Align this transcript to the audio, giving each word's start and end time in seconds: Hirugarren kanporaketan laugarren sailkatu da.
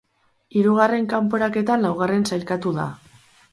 Hirugarren 0.61 1.05
kanporaketan 1.11 1.87
laugarren 1.89 2.25
sailkatu 2.33 2.75
da. 2.83 2.91